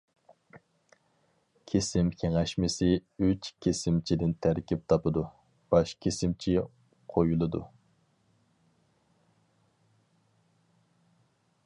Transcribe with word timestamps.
كېسىم 1.71 2.07
كېڭەشمىسى 2.21 2.87
ئۈچ 3.25 3.49
كېسىمچىدىن 3.65 4.33
تەركىب 4.47 4.81
تاپىدۇ، 4.93 5.25
باش 5.75 5.93
كېسىمچى 6.05 6.55
قويۇلىدۇ. 7.17 7.65